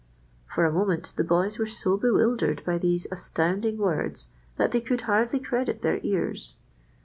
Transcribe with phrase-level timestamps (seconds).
[0.47, 5.01] For a moment the boys were so bewildered by these astounding words that they could
[5.01, 6.55] hardly credit their ears.